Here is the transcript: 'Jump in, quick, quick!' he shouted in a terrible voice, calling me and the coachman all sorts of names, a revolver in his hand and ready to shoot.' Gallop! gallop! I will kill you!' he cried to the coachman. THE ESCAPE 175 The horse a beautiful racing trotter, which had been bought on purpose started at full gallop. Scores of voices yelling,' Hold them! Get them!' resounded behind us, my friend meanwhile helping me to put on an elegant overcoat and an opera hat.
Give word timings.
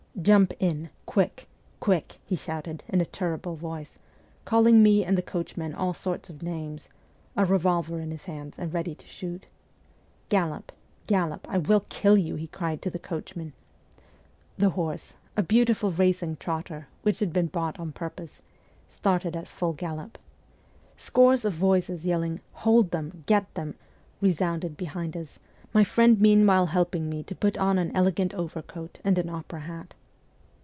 'Jump 0.31 0.53
in, 0.59 0.89
quick, 1.07 1.47
quick!' 1.79 2.17
he 2.27 2.35
shouted 2.35 2.83
in 2.89 3.01
a 3.01 3.05
terrible 3.05 3.55
voice, 3.55 3.97
calling 4.45 4.83
me 4.83 5.03
and 5.05 5.17
the 5.17 5.21
coachman 5.21 5.73
all 5.73 5.95
sorts 5.95 6.29
of 6.29 6.43
names, 6.43 6.89
a 7.35 7.43
revolver 7.43 7.99
in 7.99 8.11
his 8.11 8.25
hand 8.25 8.53
and 8.59 8.71
ready 8.71 8.93
to 8.93 9.07
shoot.' 9.07 9.47
Gallop! 10.29 10.73
gallop! 11.07 11.47
I 11.49 11.57
will 11.57 11.85
kill 11.89 12.17
you!' 12.17 12.35
he 12.35 12.45
cried 12.47 12.83
to 12.83 12.91
the 12.91 12.99
coachman. 12.99 13.53
THE 14.59 14.67
ESCAPE 14.67 14.77
175 14.77 15.15
The 15.37 15.39
horse 15.39 15.41
a 15.41 15.47
beautiful 15.47 15.91
racing 15.93 16.35
trotter, 16.35 16.87
which 17.03 17.19
had 17.19 17.33
been 17.33 17.47
bought 17.47 17.79
on 17.79 17.91
purpose 17.93 18.43
started 18.89 19.35
at 19.35 19.47
full 19.47 19.73
gallop. 19.73 20.19
Scores 20.97 21.45
of 21.45 21.53
voices 21.53 22.05
yelling,' 22.05 22.41
Hold 22.65 22.91
them! 22.91 23.23
Get 23.25 23.51
them!' 23.55 23.73
resounded 24.21 24.77
behind 24.77 25.15
us, 25.17 25.39
my 25.73 25.83
friend 25.83 26.19
meanwhile 26.21 26.67
helping 26.67 27.09
me 27.09 27.23
to 27.23 27.33
put 27.33 27.57
on 27.57 27.79
an 27.79 27.95
elegant 27.95 28.35
overcoat 28.35 28.99
and 29.05 29.17
an 29.17 29.29
opera 29.29 29.61
hat. 29.61 29.95